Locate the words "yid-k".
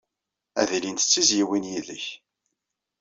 1.71-2.05